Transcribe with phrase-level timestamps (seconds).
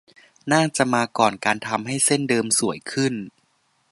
[0.51, 3.13] น่าจะมาก่อนการทำให้เส้นเดิมสวยขึ้น